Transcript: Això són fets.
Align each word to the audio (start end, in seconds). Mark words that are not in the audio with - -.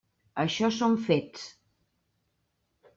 Això 0.43 0.69
són 0.79 0.97
fets. 1.11 1.47